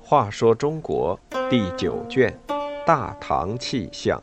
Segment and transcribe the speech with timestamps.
[0.00, 2.34] 话说中国第九卷
[2.86, 4.22] 《大唐气象》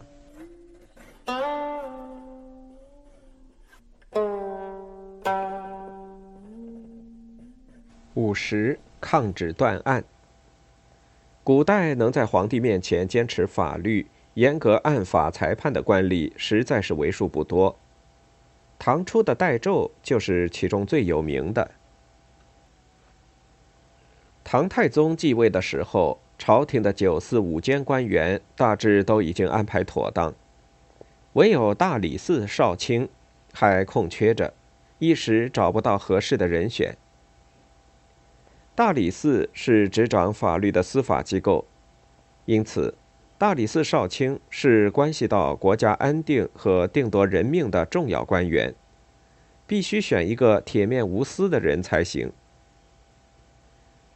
[8.16, 10.04] 五十抗旨断案。
[11.44, 17.78] 古代能在皇帝面前坚持法律、严格按法裁判的官吏，实在是为数不多。
[18.78, 21.72] 唐初的代胄就是其中最有名的。
[24.44, 30.34] 唐太宗继位的时候，朝廷的九四五监官员大致都已经安排妥当，
[31.34, 33.10] 唯有大理寺少卿
[33.54, 34.54] 还空缺着，
[35.00, 36.96] 一时找不到合适的人选。
[38.76, 41.66] 大理寺是执掌法律的司法机构，
[42.44, 42.94] 因此，
[43.38, 48.74] 大理寺少卿是关系到国家安定和定夺人命的重要官员，
[49.68, 52.32] 必须选一个铁面无私的人才行。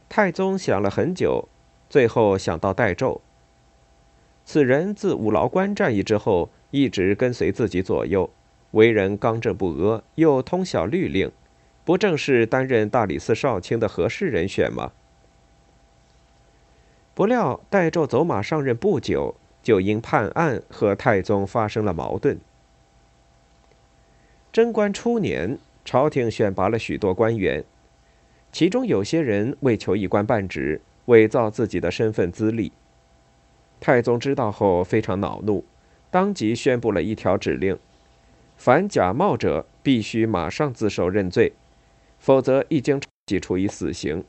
[0.08, 1.50] 太宗想了很久，
[1.90, 3.20] 最后想到戴胄。
[4.46, 8.30] 此人自五劳关战役之后，一直跟随自己左右，
[8.70, 11.30] 为人刚正不阿，又通晓律令，
[11.84, 14.92] 不正是担任大理寺少卿的合适人选吗？
[17.14, 22.38] 不料戴胄走马上任不久，就因判案和太宗发生了矛盾。
[24.52, 27.64] 贞观初年，朝廷选拔了许多官员。
[28.52, 32.72] 其中有些人为求一官半职，伪造自己的身份资历。
[33.78, 35.64] 太宗知道后非常恼怒，
[36.10, 37.78] 当即宣布了一条指令：
[38.56, 41.52] 凡假冒者必须马上自首认罪，
[42.18, 44.24] 否则一经即处以死刑。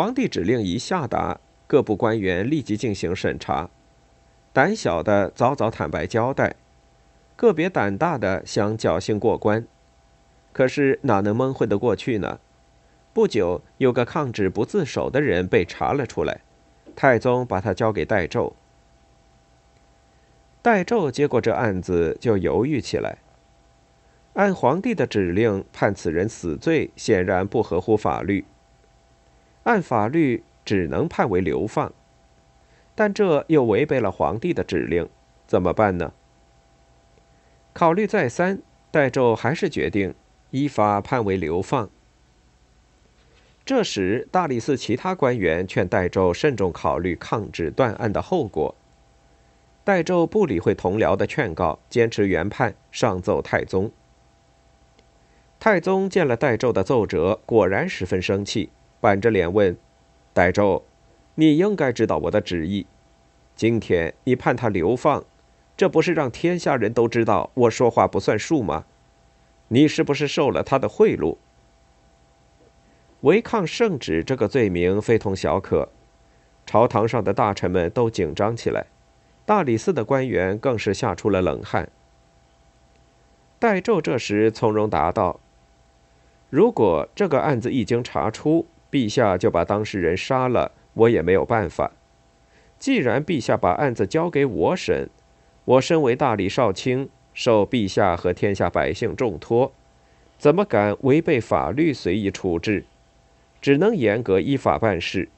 [0.00, 3.68] 皇帝指令一下达，各部官员立即进行审查，
[4.50, 6.56] 胆小的早早坦白交代，
[7.36, 9.66] 个别胆大的想侥幸过关。
[10.54, 12.40] 可是哪能蒙混得过去呢？
[13.12, 16.40] 不久，有个抗旨不自首的人被查了出来，
[16.96, 18.54] 太宗把他交给代胄。
[20.62, 23.18] 代胄接过这案子，就犹豫起来。
[24.32, 28.46] 按皇帝的指令判此人死罪，显然不合乎法律。
[29.70, 31.92] 按法律只能判为流放，
[32.96, 35.08] 但这又违背了皇帝的指令，
[35.46, 36.12] 怎么办呢？
[37.72, 38.60] 考虑再三，
[38.90, 40.12] 代胄还是决定。
[40.50, 41.88] 依法判为流放。
[43.64, 48.74] 这时，大理寺其他官员劝代胄慎重考虑抗旨断案的后果。
[49.84, 53.92] 代胄不理会同僚的劝告，坚持原判，上奏太宗。
[55.60, 58.70] 太宗见了代胄的奏折，果然十分生气，
[59.00, 59.76] 板着脸问
[60.32, 60.82] ：“戴胄，
[61.34, 62.86] 你应该知道我的旨意。
[63.56, 65.24] 今天你判他流放，
[65.76, 68.84] 这不是让天下人都知道我说话不算数吗？”
[69.72, 71.36] 你是不是受了他的贿赂？
[73.20, 75.88] 违抗圣旨这个罪名非同小可，
[76.66, 78.86] 朝堂上的大臣们都紧张起来，
[79.46, 81.88] 大理寺的官员更是吓出了冷汗。
[83.60, 85.38] 戴胄这时从容答道
[86.50, 91.92] ：“如果这个案子一经查出，陛下就把当事人杀了，我也没有办法。
[92.78, 95.08] 既然陛下把案子交给我审，
[95.64, 99.72] 我身为大理少卿。”受陛下和天下百姓重托，
[100.36, 102.84] 怎么敢违背法律随意处置？
[103.62, 105.28] 只能严格依法办事。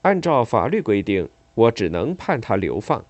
[0.00, 3.04] 按照法律规定，我只能判他流放。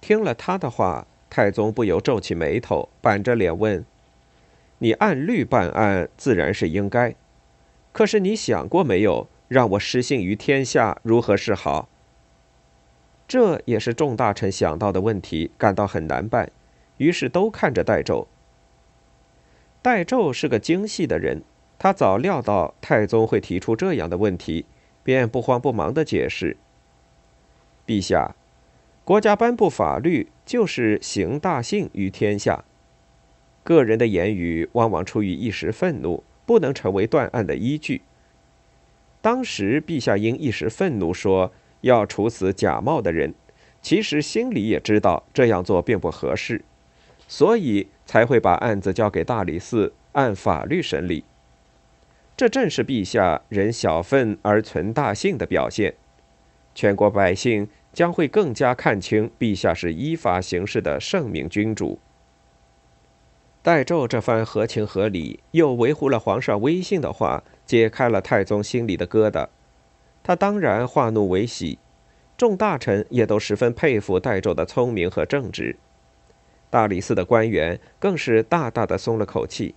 [0.00, 3.84] 听了他的话，太宗不由皱起眉头，板着脸问
[4.78, 7.14] ：“你按律办案，自然是应该。
[7.92, 11.88] 可是你想过没有，让我失信于天下，如何是好？”
[13.26, 16.50] 这也是众大臣想到的问题，感到很难办，
[16.96, 18.26] 于是都看着代胄。
[19.82, 21.42] 代胄是个精细的人，
[21.78, 24.64] 他早料到太宗会提出这样的问题，
[25.02, 26.56] 便不慌不忙地解释
[27.86, 28.34] ：“陛下，
[29.04, 32.64] 国家颁布法律就是行大信于天下，
[33.68, 38.00] 个人的言语往往出于一时愤怒，不能成为断案的依据。
[39.20, 43.32] 当时陛下因一时愤怒说。”要处死假冒的人，
[43.80, 46.64] 其实心里也知道这样做并不合适，
[47.28, 51.22] 所以才会把案子交给大理寺按法律审理。
[52.36, 55.94] 这正是陛下忍小愤而存大信的表现，
[56.74, 62.00] 全国百姓将会更加看清陛下是依法行事的圣明君主。
[63.68, 69.46] 代胄这番合情合理又维护了皇上威信的话，解开了太宗心里的疙瘩。
[70.22, 71.78] 他当然化怒为喜，
[72.38, 75.76] 众大臣也都十分佩服代胄的聪明和正直，
[76.70, 79.74] 大理寺的官员更是大大的松了口气。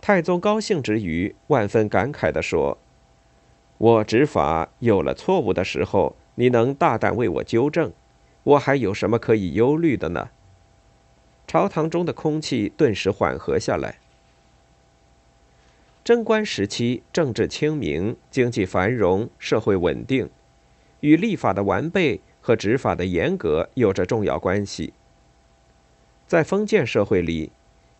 [0.00, 2.78] 太宗高兴之余，万分感慨地说
[3.76, 7.92] ：“我执法有了错误的时候，你能大胆为我纠正，
[8.44, 10.30] 我还有什么可以忧虑的呢？”
[11.46, 13.98] 朝堂中的空气顿时缓和下来。
[16.02, 20.30] 贞观时期，政治清明，经济繁荣，社会稳定，
[21.00, 24.92] 与立法的完备和执法的严格有着重要关系。
[26.26, 27.50] 在封建社会里，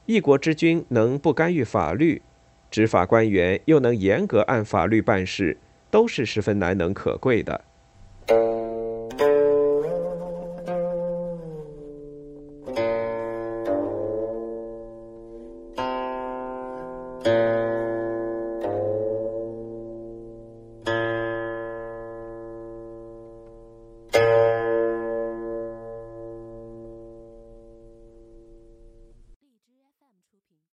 [0.07, 2.23] 一国之君能不干预法律，
[2.71, 5.59] 执法官员又能严格按法律办事，
[5.91, 7.65] 都是十分难能可贵的。